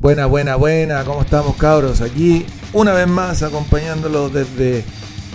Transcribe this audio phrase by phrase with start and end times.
[0.00, 2.00] Buena, buena, buena, ¿cómo estamos cabros?
[2.00, 4.82] Aquí una vez más acompañándolos desde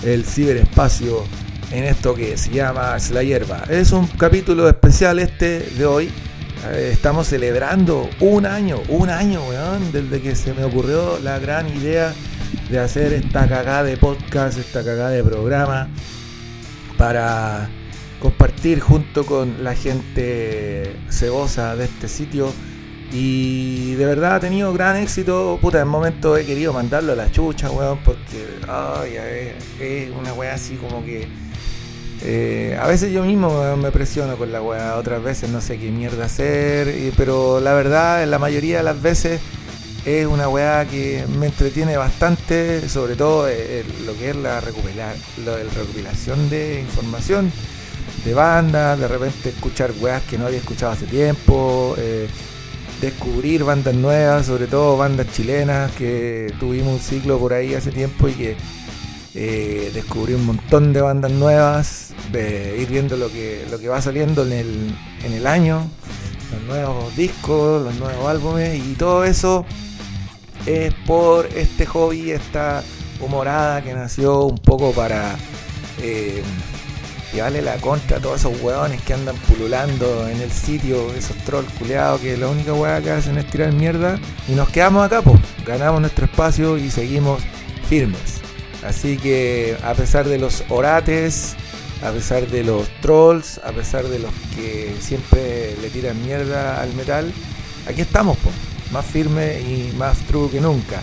[0.03, 1.23] el ciberespacio
[1.71, 3.61] en esto que se llama La Hierba.
[3.69, 6.11] Es un capítulo especial este de hoy.
[6.71, 11.67] Eh, estamos celebrando un año, un año, weón, desde que se me ocurrió la gran
[11.67, 12.11] idea
[12.67, 15.89] de hacer esta cagada de podcast, esta cagada de programa
[16.97, 17.69] para
[18.19, 22.51] compartir junto con la gente cebosa de este sitio
[23.11, 25.57] y de verdad ha tenido gran éxito.
[25.61, 30.53] Puta, en momento he querido mandarlo a la chucha, weón, porque ay, es una weá
[30.53, 31.27] así como que.
[32.21, 35.91] Eh, a veces yo mismo me presiono con la weá, otras veces no sé qué
[35.91, 39.41] mierda hacer, pero la verdad, en la mayoría de las veces
[40.05, 45.15] es una weá que me entretiene bastante, sobre todo eh, lo que es la, recopilar,
[45.43, 47.51] la recopilación de información
[48.23, 51.95] de bandas, de repente escuchar weas que no había escuchado hace tiempo.
[51.97, 52.27] Eh,
[53.05, 58.27] descubrir bandas nuevas, sobre todo bandas chilenas, que tuvimos un ciclo por ahí hace tiempo
[58.27, 58.57] y que
[59.35, 64.01] eh, descubrí un montón de bandas nuevas, de ir viendo lo que, lo que va
[64.01, 65.87] saliendo en el, en el año,
[66.51, 69.65] los nuevos discos, los nuevos álbumes y todo eso
[70.65, 72.83] es por este hobby, esta
[73.19, 75.35] humorada que nació un poco para...
[76.01, 76.41] Eh,
[77.41, 81.71] vale la contra a todos esos hueones que andan pululando en el sitio, esos trolls
[81.79, 84.19] culeados que la única hueá que hacen es tirar mierda.
[84.47, 87.41] Y nos quedamos acá, pues, ganamos nuestro espacio y seguimos
[87.87, 88.41] firmes.
[88.85, 91.55] Así que a pesar de los orates,
[92.03, 96.93] a pesar de los trolls, a pesar de los que siempre le tiran mierda al
[96.93, 97.31] metal,
[97.87, 98.55] aquí estamos, pues,
[98.91, 101.01] más firmes y más true que nunca.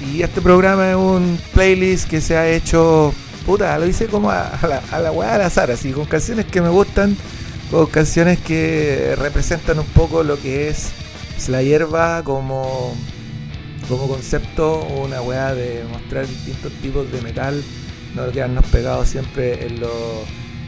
[0.00, 3.12] Y este programa es un playlist que se ha hecho
[3.46, 6.60] puta, lo hice como a, la, a la weá al azar, así, con canciones que
[6.60, 7.16] me gustan,
[7.70, 10.92] con canciones que representan un poco lo que es
[11.48, 12.94] la hierba como,
[13.88, 17.62] como concepto, una weá de mostrar distintos tipos de metal,
[18.14, 19.90] no quedarnos pegados siempre en lo,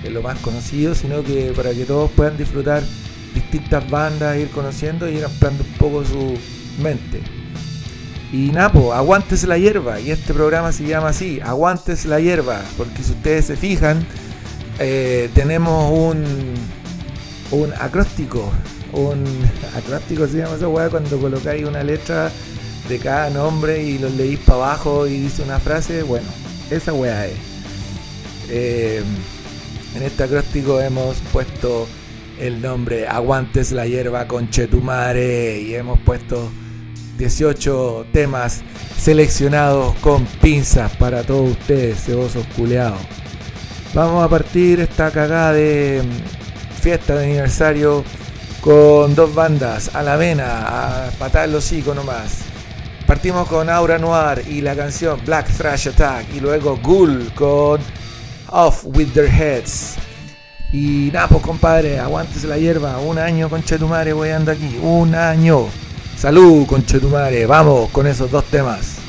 [0.03, 2.83] en lo más conocido, sino que para que todos puedan disfrutar
[3.35, 6.37] distintas bandas, ir conociendo y ir ampliando un poco su
[6.83, 7.21] mente.
[8.33, 10.01] Y Napo, aguantes la hierba.
[10.01, 12.63] Y este programa se llama así, aguantes la hierba.
[12.79, 14.07] Porque si ustedes se fijan,
[14.79, 16.25] eh, tenemos un,
[17.51, 18.51] un acróstico.
[18.93, 19.25] Un
[19.77, 22.33] acróstico se llama esa weá cuando colocáis una letra
[22.89, 26.03] de cada nombre y los leís para abajo y dice una frase.
[26.03, 26.29] Bueno,
[26.71, 27.37] esa weá es.
[28.49, 29.03] Eh,
[29.95, 31.87] en este acróstico hemos puesto
[32.41, 36.51] el nombre Aguantes la hierba con Chetumare y hemos puesto
[37.19, 38.63] 18 temas
[38.99, 43.01] seleccionados con pinzas para todos ustedes, cebosos culeados.
[43.95, 48.05] Vamos a partir esta cagada de mm, fiesta de aniversario
[48.63, 52.39] con dos bandas, a la vena, a patar los hocico nomás.
[53.07, 57.81] Partimos con Aura Noir y la canción Black Thrash Attack y luego Ghoul con
[58.49, 59.97] Off With Their Heads.
[60.73, 65.15] Y nada, pues compadre, aguántese la hierba, un año con Chetumare voy ando aquí, un
[65.15, 65.67] año.
[66.23, 67.47] Salud, conchetumare.
[67.47, 69.02] Vamos con esos dos temas.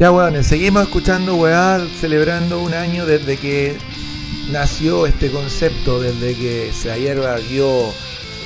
[0.00, 3.76] Ya, weón, seguimos escuchando, weón, celebrando un año desde que
[4.52, 7.66] nació este concepto, desde que se hierba dio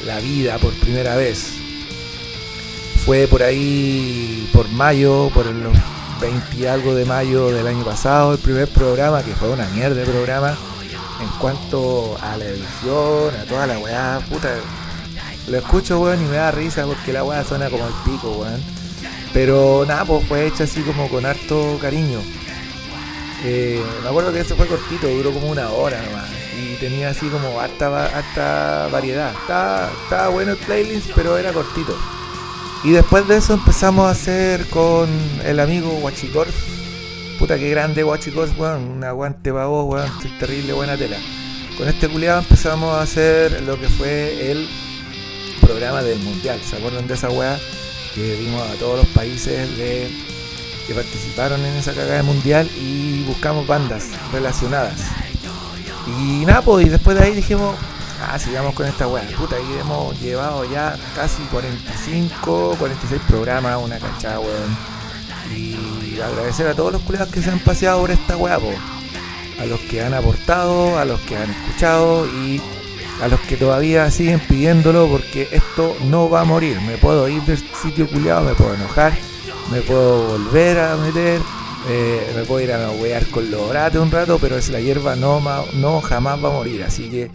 [0.06, 1.52] la vida por primera vez.
[3.04, 5.76] Fue por ahí, por mayo, por los
[6.22, 9.96] 20 y algo de mayo del año pasado, el primer programa, que fue una mierda
[9.96, 10.56] de programa,
[11.20, 14.54] en cuanto a la edición, a toda la weá, puta.
[15.48, 18.81] Lo escucho, weón, y me da risa porque la weá suena como el pico, weón
[19.32, 22.20] pero nada, pues fue hecha así como con harto cariño.
[23.44, 26.28] Eh, me acuerdo que ese fue cortito, duró como una hora nomás.
[26.60, 29.32] Y tenía así como harta, harta variedad.
[29.32, 31.96] Estaba, bueno el playlist, pero era cortito.
[32.84, 35.08] Y después de eso empezamos a hacer con
[35.44, 36.48] el amigo Huachicor.
[37.38, 38.82] Puta que grande Huachicor, weón.
[38.82, 40.10] Un aguante para vos, weón.
[40.38, 41.16] terrible buena tela.
[41.78, 44.68] Con este culiado empezamos a hacer lo que fue el
[45.60, 46.60] programa del mundial.
[46.64, 47.58] ¿Se acuerdan de esa weá?
[48.14, 49.68] Que vimos a todos los países
[50.86, 55.00] que participaron en esa cagada mundial y buscamos bandas relacionadas.
[56.06, 57.76] Y nada, pues, y después de ahí dijimos,
[58.22, 59.24] ah, sigamos con esta weá.
[59.36, 64.76] Puta, ahí hemos llevado ya casi 45, 46 programas, una cachada, weón.
[65.56, 68.58] Y agradecer a todos los culeados que se han paseado por esta weá,
[69.60, 72.60] A los que han aportado, a los que han escuchado y
[73.22, 76.80] a los que todavía siguen pidiéndolo porque esto no va a morir.
[76.80, 79.12] Me puedo ir del sitio culiado, me puedo enojar,
[79.70, 81.40] me puedo volver a meter,
[81.88, 85.14] eh, me puedo ir a huear con los orates un rato, pero es la hierba
[85.14, 85.40] no,
[85.74, 86.82] no jamás va a morir.
[86.82, 87.30] Así que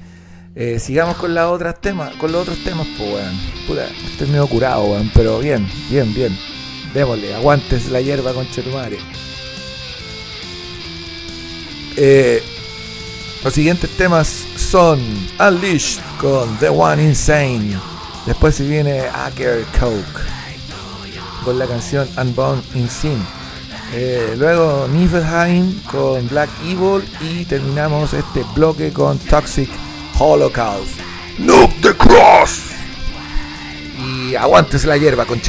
[0.55, 3.39] eh, sigamos con las otras temas, con los otros temas, pues weón.
[3.65, 6.37] Puta, estoy medio curado, weón, pero bien, bien, bien.
[6.93, 8.97] Démosle, aguantes la hierba con Chetumare.
[11.95, 12.43] Eh,
[13.41, 14.99] los siguientes temas son
[15.39, 17.79] Unleashed con The One Insane.
[18.25, 20.21] Después se viene Acker Coke
[21.45, 23.25] con la canción Unbound in Sin.
[23.93, 29.69] Eh, luego Niflheim con Black Evil y terminamos este bloque con Toxic
[30.19, 30.99] Holocaust.
[31.37, 32.63] Noob the Cross.
[33.97, 35.39] Y aguantes la hierba, con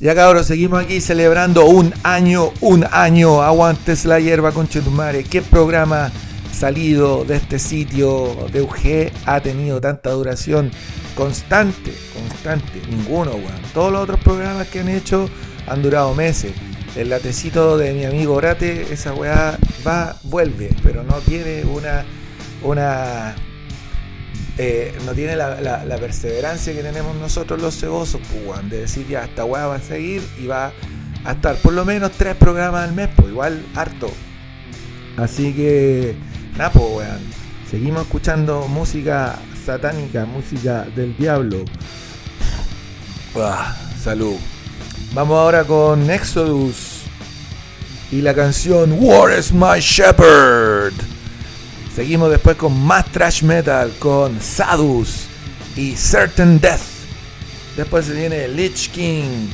[0.00, 3.42] Ya cabros, seguimos aquí celebrando un año, un año.
[3.42, 5.24] Aguantes la hierba con Chetumare.
[5.24, 6.10] ¿Qué programa
[6.50, 10.70] salido de este sitio de UG ha tenido tanta duración
[11.14, 11.92] constante?
[12.14, 13.60] Constante, ninguno, weón.
[13.74, 15.28] Todos los otros programas que han hecho
[15.66, 16.52] han durado meses.
[16.96, 22.06] El latecito de mi amigo Orate, esa weá va, vuelve, pero no tiene una,
[22.62, 23.34] una
[24.58, 29.44] eh, no tiene la, perseverancia que tenemos nosotros los cebosos, pues, de decir ya, esta
[29.44, 30.72] weá va a seguir y va
[31.24, 34.10] a estar por lo menos tres programas al mes, pues igual harto.
[35.16, 36.14] Así que,
[36.56, 37.40] nada, pues, weón.
[37.70, 41.64] Seguimos escuchando música satánica, música del diablo.
[44.02, 44.36] salud.
[45.12, 47.02] Vamos ahora con Exodus
[48.10, 50.94] y la canción War is My Shepherd.
[51.94, 55.26] Seguimos después con más trash metal con Sadus
[55.76, 56.80] y Certain Death.
[57.76, 59.48] Después se viene Lich King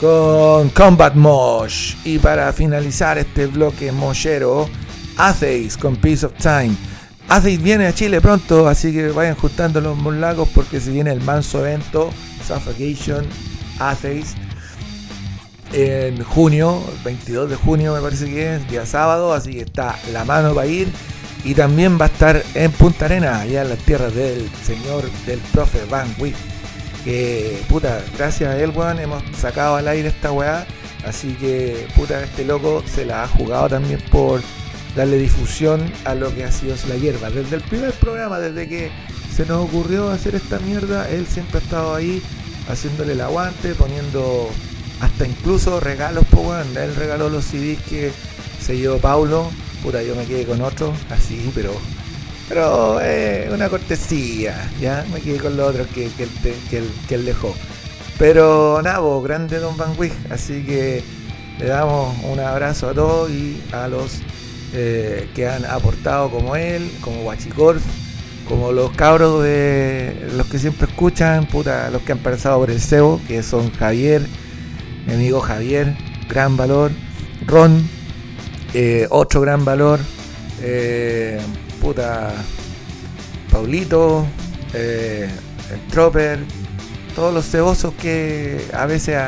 [0.00, 1.94] con Combat Mosh.
[2.04, 4.68] Y para finalizar este bloque moshero,
[5.16, 6.76] Atheis con Peace of Time.
[7.28, 11.20] Atheis viene a Chile pronto, así que vayan juntando los lagos porque se viene el
[11.20, 12.10] manso evento
[12.46, 13.26] Suffocation
[13.78, 14.34] Atheis
[15.72, 20.24] en junio, 22 de junio me parece que es, día sábado, así que está la
[20.24, 20.88] mano para ir
[21.44, 25.38] y también va a estar en Punta Arena, allá en las tierras del señor del
[25.52, 26.34] profe Van Wick.
[27.04, 30.66] Que puta, gracias a él, weón, hemos sacado al aire esta weá.
[31.06, 34.42] Así que puta, este loco se la ha jugado también por
[34.96, 37.30] darle difusión a lo que ha sido la hierba.
[37.30, 38.90] Desde el primer programa, desde que
[39.34, 42.20] se nos ocurrió hacer esta mierda, él siempre ha estado ahí
[42.68, 44.50] haciéndole el aguante, poniendo
[45.00, 46.76] hasta incluso regalos, pues weón.
[46.76, 48.12] Él regaló los CDs que
[48.60, 49.50] se llevó Paulo
[49.82, 51.72] puta, yo me quedé con otro, así, pero
[52.48, 56.26] pero eh, una cortesía, ya me quedé con los otros que, que,
[56.70, 57.54] que, él dejó.
[58.18, 61.02] Pero nada, grande Don Van Wick, así que
[61.58, 64.22] le damos un abrazo a todos y a los
[64.72, 67.80] eh, que han aportado como él, como Guachicor,
[68.48, 72.80] como los cabros de los que siempre escuchan, puta, los que han pasado por el
[72.80, 74.26] cebo, que son Javier,
[75.06, 75.94] mi amigo Javier,
[76.28, 76.92] gran valor,
[77.46, 77.88] Ron,
[78.74, 80.00] eh, otro gran valor,
[80.62, 81.40] eh,
[81.80, 82.32] puta,
[83.50, 84.26] Paulito,
[84.74, 85.28] eh,
[85.72, 86.38] el Tropper,
[87.14, 89.18] todos los cebosos que a veces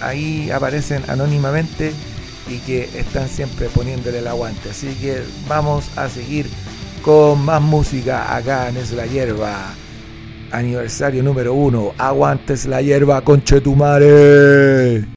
[0.00, 1.92] ahí aparecen anónimamente
[2.48, 4.70] y que están siempre poniéndole el aguante.
[4.70, 6.46] Así que vamos a seguir
[7.02, 9.74] con más música acá en Es la Hierba.
[10.50, 11.92] Aniversario número uno.
[11.98, 15.15] Aguantes la hierba, conchetumare.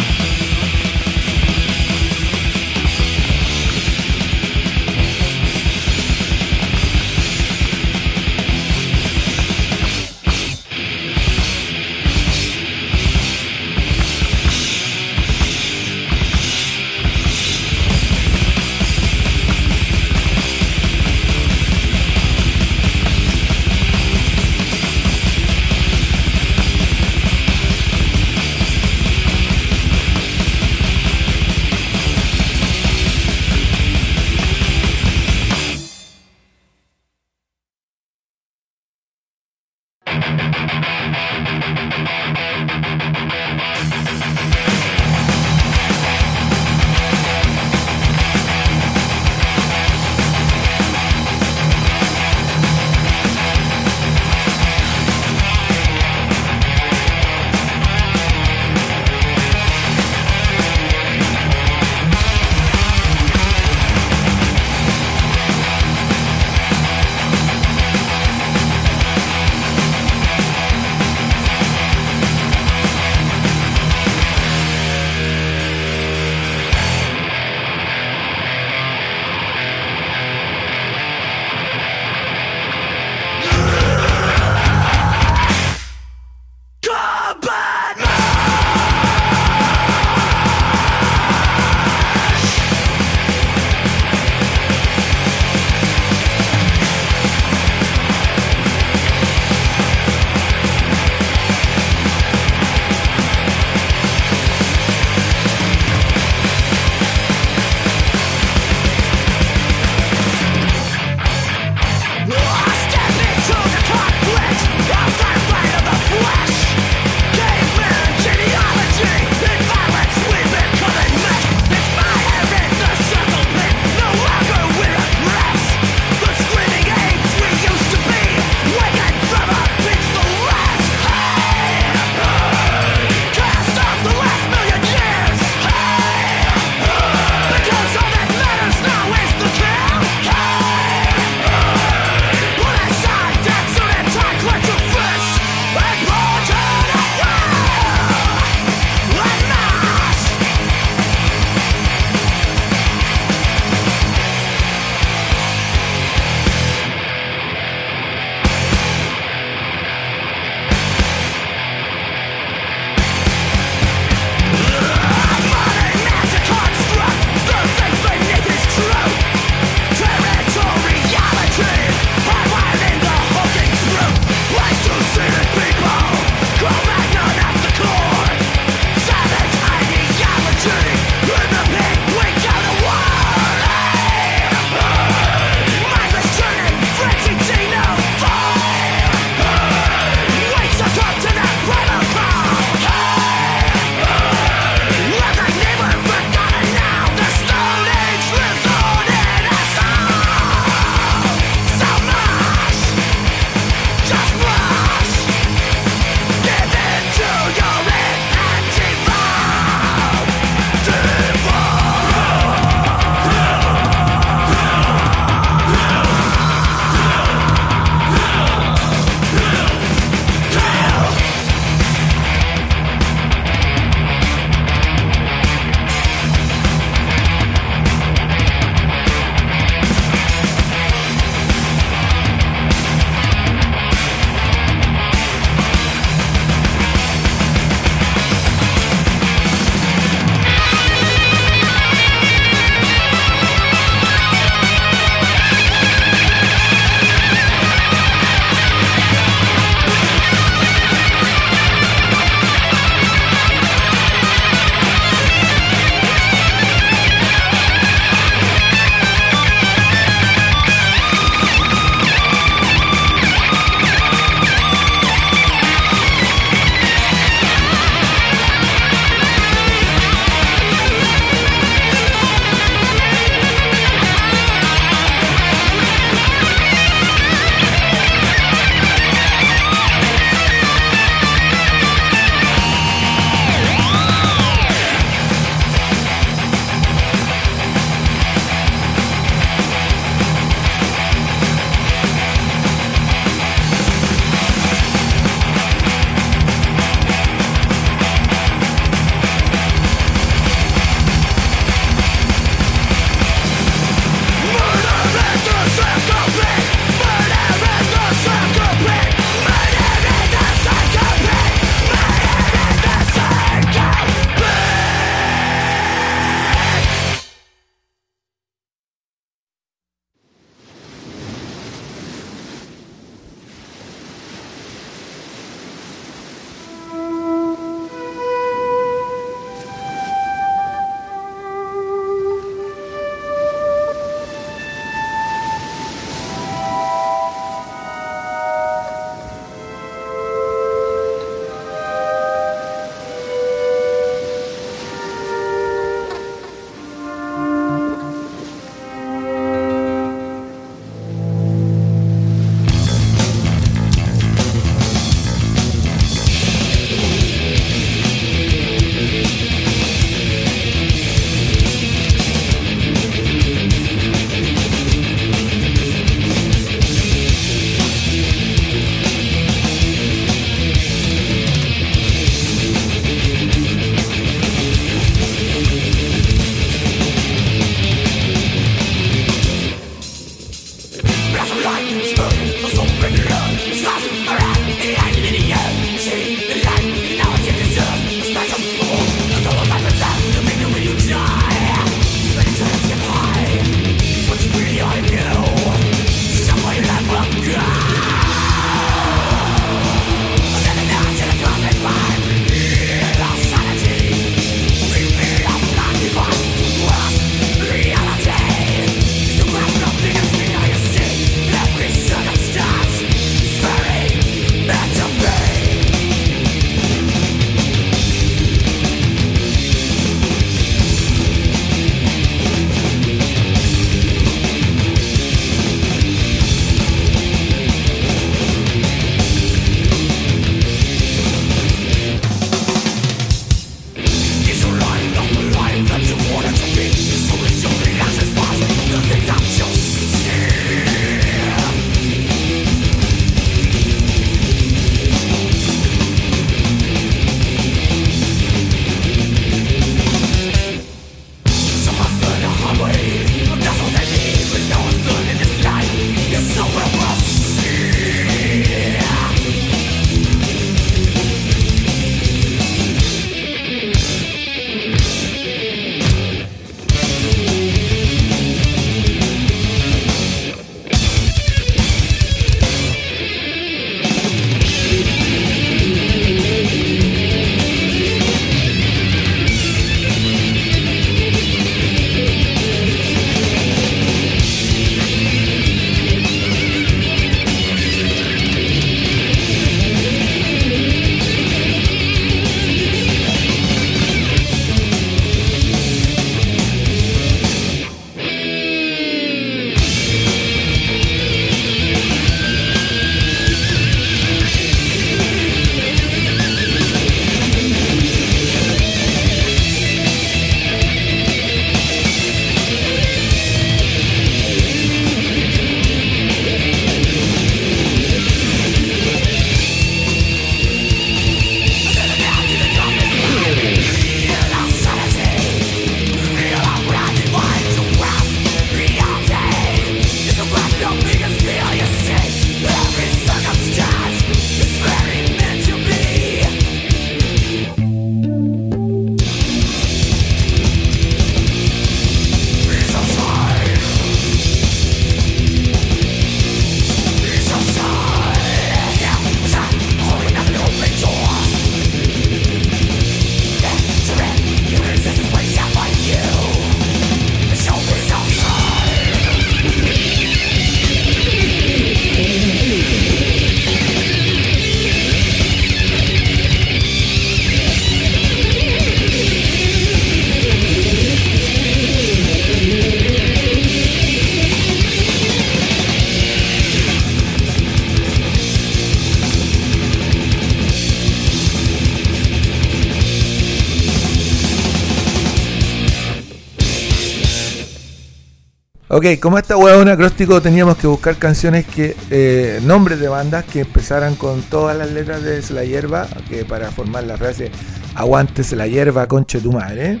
[588.98, 591.94] Ok, como esta hueá un acróstico, teníamos que buscar canciones que.
[592.10, 596.72] Eh, nombres de bandas que empezaran con todas las letras de la hierba, que para
[596.72, 597.52] formar la frase
[597.94, 600.00] Aguantes la hierba, conche tu madre.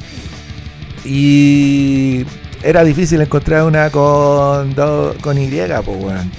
[1.04, 2.26] Y
[2.64, 4.74] era difícil encontrar una con,
[5.20, 6.32] con Y, pues weón.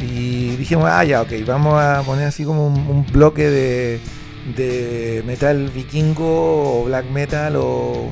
[0.00, 4.00] Y dijimos, ah, ya, ok, vamos a poner así como un, bloque de,
[4.56, 8.10] de, metal vikingo o black metal o,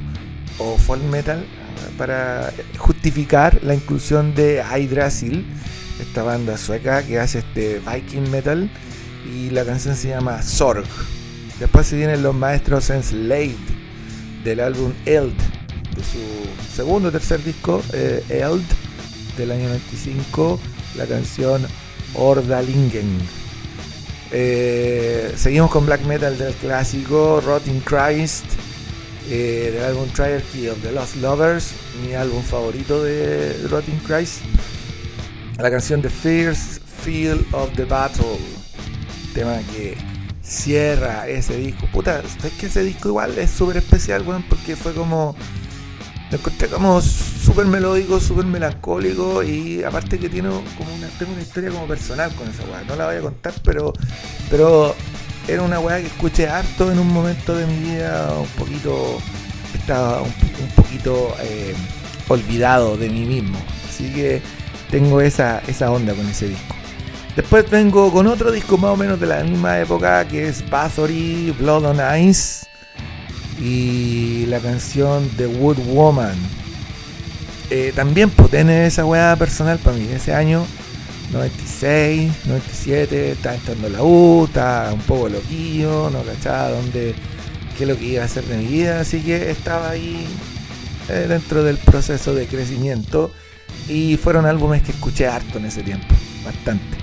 [0.58, 1.42] o folk metal
[1.98, 5.44] para justificar la inclusión de Hydrasil,
[6.00, 8.70] esta banda sueca que hace este Viking metal,
[9.30, 10.86] y la canción se llama Sorg.
[11.58, 13.56] Después se vienen los maestros Enslaved
[14.44, 15.36] del álbum Eld,
[15.94, 18.64] de su segundo o tercer disco, eh, Eld,
[19.36, 20.60] del año 95,
[20.96, 21.66] la canción
[22.14, 23.18] Ordalingen.
[24.30, 28.44] Eh, seguimos con black metal del clásico Rotting Christ
[29.30, 31.72] eh, del álbum Triarchy of the Lost Lovers,
[32.02, 34.40] mi álbum favorito de Rotting Christ.
[35.58, 38.38] La canción The Fierce Feel of the Battle,
[39.34, 39.96] tema que
[40.42, 41.86] cierra ese disco.
[41.92, 45.36] Puta, es que ese disco igual es súper especial, weón, porque fue como.
[46.30, 51.40] Lo encontré como súper melódico, súper melancólico y aparte que tiene como una, tengo una
[51.40, 52.82] historia como personal con esa weá.
[52.86, 53.94] No la voy a contar, pero,
[54.50, 54.94] pero
[55.48, 59.18] era una weá que escuché harto en un momento de mi vida, un poquito,
[59.74, 60.30] estaba un,
[60.76, 61.74] poquito eh,
[62.28, 63.58] olvidado de mí mismo.
[63.88, 64.42] Así que
[64.90, 66.74] tengo esa, esa onda con ese disco.
[67.34, 71.54] Después vengo con otro disco más o menos de la misma época que es Bathory,
[71.58, 72.66] Blood on Ice
[73.60, 76.36] y la canción The Wood Woman.
[77.70, 80.08] Eh, también pues, tiene esa weá personal para mí.
[80.12, 80.66] Ese año
[81.32, 87.14] 96, 97, estaba entrando la U, estaba un poco loquillo, no cachaba dónde,
[87.76, 90.26] qué es lo que iba a hacer de mi vida, así que estaba ahí
[91.08, 93.30] eh, dentro del proceso de crecimiento
[93.88, 96.06] y fueron álbumes que escuché harto en ese tiempo,
[96.44, 96.96] bastante.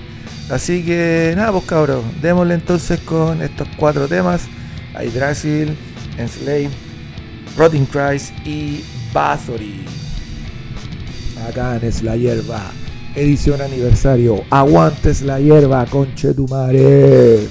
[0.50, 4.42] Así que nada, pues cabros, démosle entonces con estos cuatro temas,
[5.00, 5.76] Hydrasil,
[6.18, 6.70] Enslave,
[7.56, 9.84] Rotting Christ y Bathory.
[11.48, 12.72] Acá en la hierba
[13.16, 14.42] edición aniversario.
[14.50, 17.48] Aguantes la hierba, conche tu madre.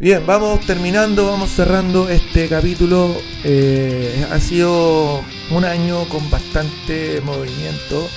[0.00, 3.16] Bien, vamos terminando, vamos cerrando este capítulo.
[3.42, 8.08] Eh, ha sido un año con bastante movimiento.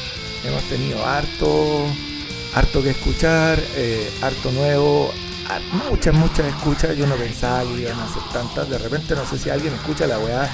[0.45, 1.87] Hemos tenido harto,
[2.53, 5.11] harto que escuchar, eh, harto nuevo,
[5.89, 6.95] muchas, muchas escuchas.
[6.95, 8.69] Yo no pensaba que iban a ser tantas.
[8.69, 10.47] De repente no sé si alguien escucha la weá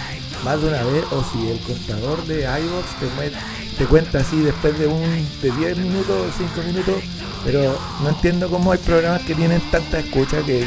[0.45, 4.87] más de una vez o si el contador de iVoox te, cuenta así después de
[4.87, 7.03] un de 10 minutos o 5 minutos.
[7.43, 10.65] Pero no entiendo cómo hay programas que tienen tantas escuchas que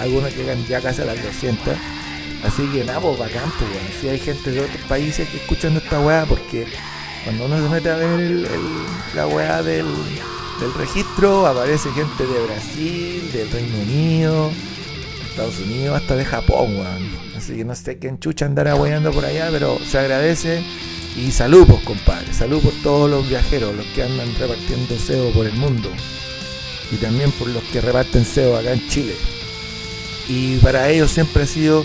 [0.00, 1.76] algunos llegan ya casi a las 200.
[2.42, 3.70] Así que nada, pues bacán, pues
[4.00, 6.66] Si hay gente de otros países que escuchan esta weá, porque
[7.24, 8.48] cuando uno se mete a ver
[9.14, 9.86] la weá del,
[10.78, 14.50] registro, aparece gente de Brasil, del Reino Unido,
[15.28, 17.10] Estados Unidos, hasta de Japón, weón.
[17.36, 20.62] Así que no sé qué enchucha andará weando por allá, pero se agradece.
[21.16, 22.32] Y salud, pues, compadre.
[22.32, 25.90] Salud por todos los viajeros, los que andan repartiendo SEO por el mundo.
[26.92, 29.14] Y también por los que reparten SEO acá en Chile.
[30.30, 31.84] Y para ellos siempre ha sido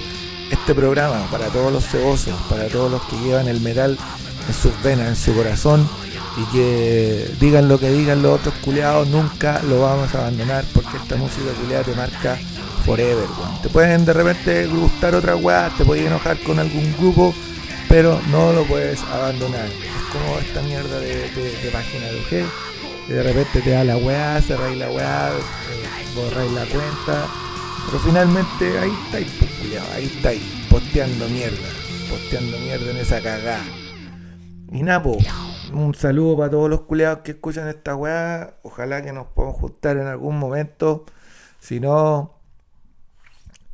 [0.52, 3.98] este programa, para todos los cebosos, para todos los que llevan el metal
[4.48, 5.90] en sus venas, en su corazón,
[6.38, 10.98] y que digan lo que digan los otros culiados, nunca lo vamos a abandonar porque
[10.98, 12.38] esta música culiada te marca
[12.86, 13.26] forever,
[13.64, 17.34] Te pueden de repente gustar otra weá, te puedes enojar con algún grupo,
[17.90, 19.66] pero no lo puedes abandonar.
[19.66, 21.32] Es como esta mierda de,
[21.74, 26.66] página de UG, de repente te da la weá, cerráis la weá, eh, borráis la
[26.66, 27.28] cuenta
[27.86, 31.68] pero finalmente ahí estáis, pues, ahí estáis, posteando mierda,
[32.10, 33.64] posteando mierda en esa cagada.
[34.72, 35.18] Y Napo,
[35.72, 38.56] un saludo para todos los culiados que escuchan esta weá.
[38.64, 41.06] Ojalá que nos podamos juntar en algún momento.
[41.60, 42.34] Si no,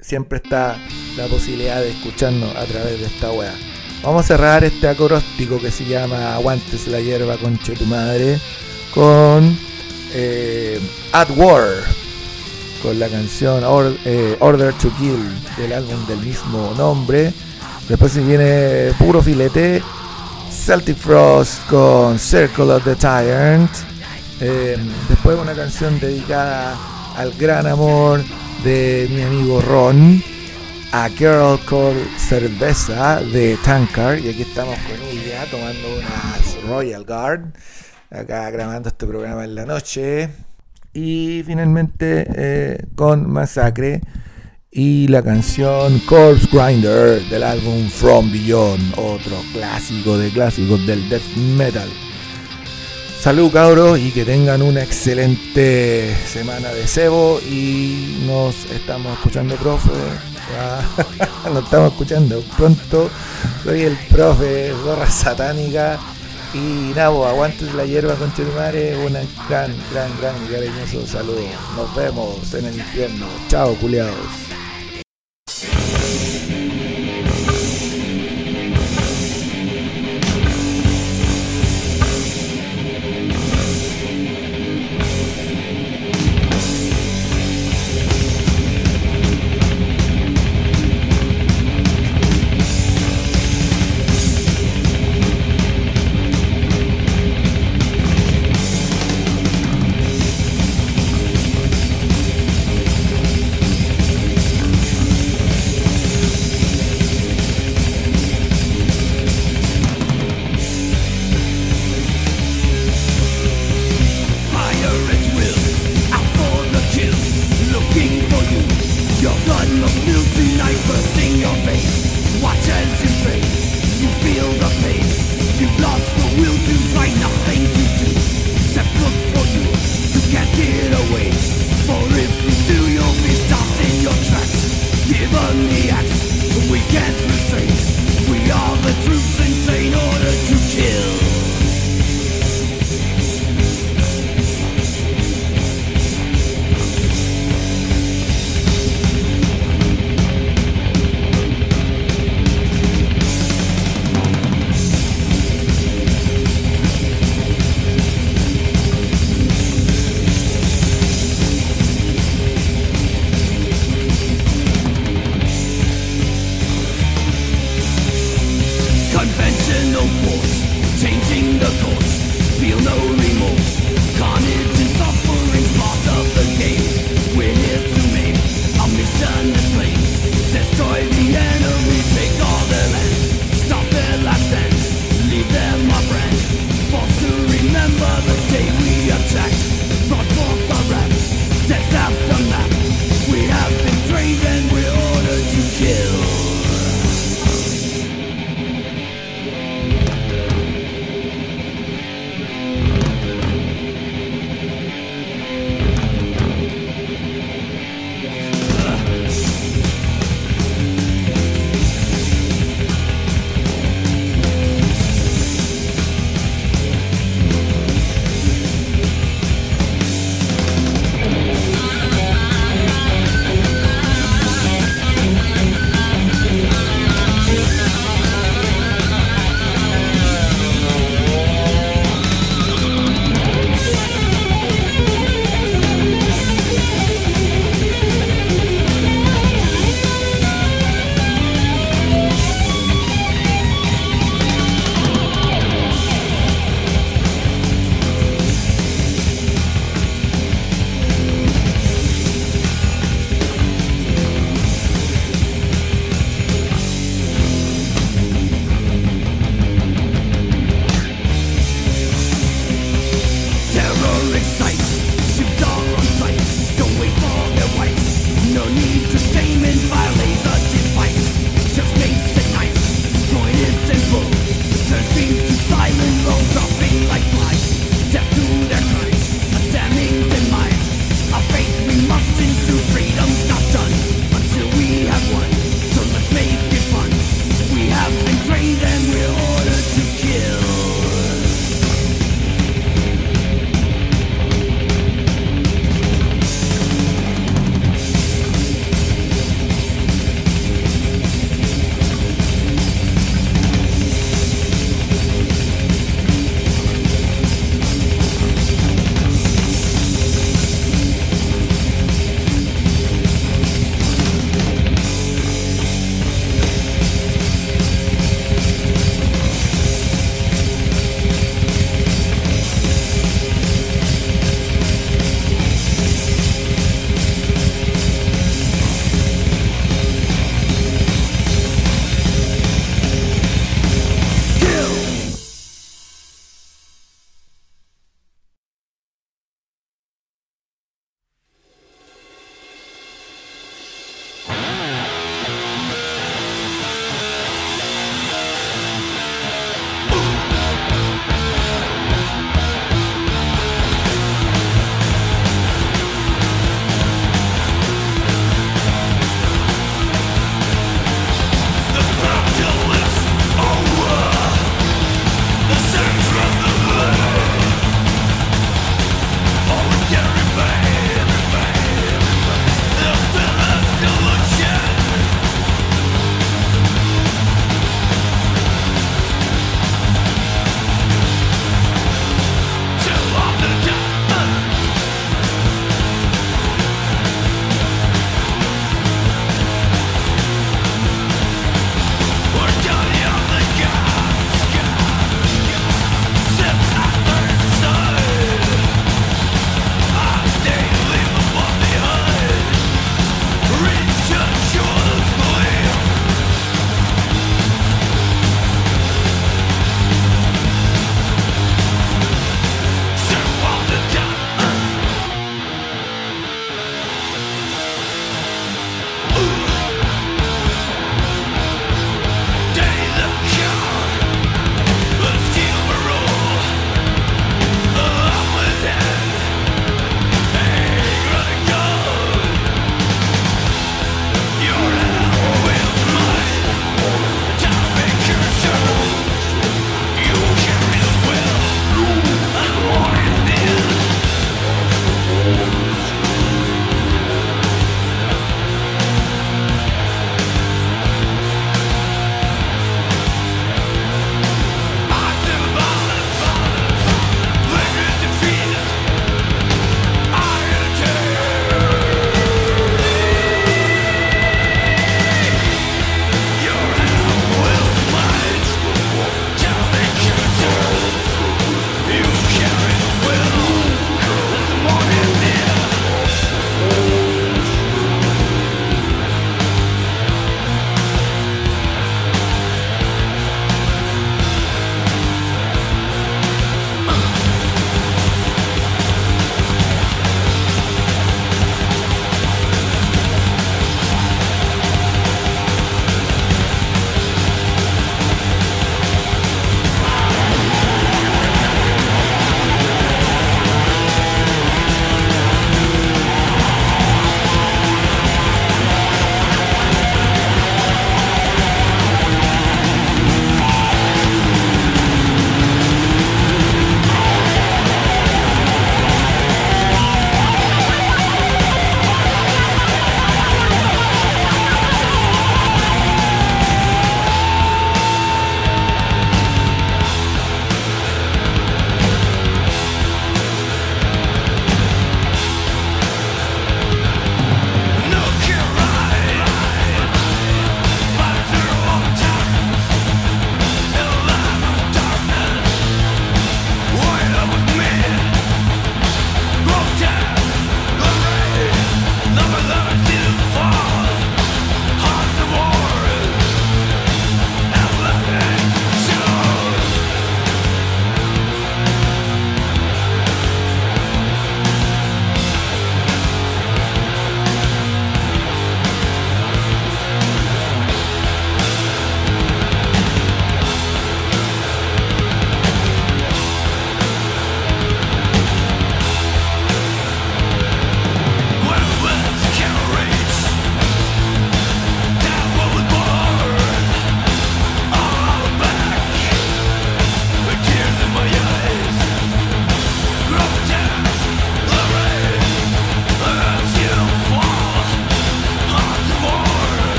[0.00, 0.76] siempre está
[1.16, 3.54] la posibilidad de escucharnos a través de esta weá.
[4.02, 8.38] Vamos a cerrar este acróstico que se llama Aguantes la hierba, conche tu madre,
[8.94, 9.56] con
[10.14, 10.80] eh,
[11.12, 11.99] At War
[12.82, 13.62] con la canción
[14.04, 15.18] eh, Order to Kill
[15.56, 17.32] del álbum del mismo nombre.
[17.88, 19.82] Después se viene puro filete.
[20.50, 23.70] Celtic Frost con Circle of the Tyrant.
[24.40, 26.76] Em, después una canción dedicada
[27.16, 28.22] al gran amor
[28.64, 30.22] de mi amigo Ron.
[30.92, 34.18] A Girl Called Cerveza de Tankard.
[34.18, 37.52] Y aquí estamos con ella tomando unas Royal Guard.
[38.10, 40.30] Acá grabando este programa en la noche.
[40.92, 44.00] Y finalmente eh, con Masacre
[44.72, 51.36] y la canción Corpse Grinder del álbum From Beyond, otro clásico de clásicos del death
[51.56, 51.88] metal.
[53.20, 59.90] Salud cabros y que tengan una excelente semana de cebo y nos estamos escuchando profe.
[61.52, 63.10] nos estamos escuchando pronto.
[63.62, 65.98] Soy el profe Gorra Satánica.
[66.52, 69.12] Y pues, aguantes la hierba con Chetumare, un
[69.48, 71.40] gran, gran, gran y cariñoso saludo.
[71.76, 73.26] Nos vemos en el infierno.
[73.48, 74.49] Chao, culiados.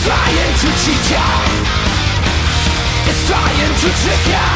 [0.00, 1.26] It's trying to cheat ya.
[3.04, 4.46] It's trying to trick ya.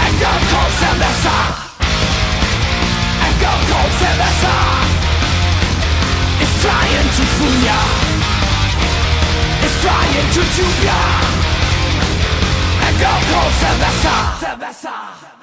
[0.00, 1.36] A girl called Estajen czy cicia Estajen czy cicia Ego konserwesa
[3.28, 4.54] Ego konserwesa
[6.42, 7.80] Estajen czy funia
[9.66, 11.00] Estajen czy ciupia
[12.88, 15.35] Ego konserwesa Konserwesa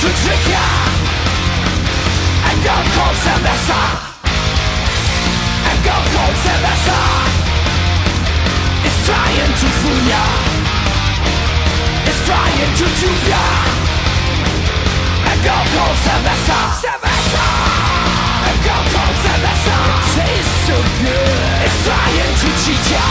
[0.00, 0.64] Krzyczyka
[2.50, 3.80] Ego Kolsemesa
[5.72, 7.00] Ego Kolsemesa
[8.86, 10.24] Is trying to fool ya!
[12.08, 13.44] Is trying to dupe ya!
[15.32, 17.46] Ego Kolsemesa Semesa
[18.52, 19.60] Ego It
[20.16, 21.66] tastes so good!
[21.66, 23.06] Is trying to cheat ya!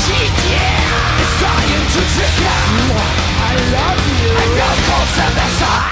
[0.00, 2.56] Cheat yeah Is trying to trick ya!
[3.48, 4.32] I love you!
[4.44, 5.91] Ego Kolsemesa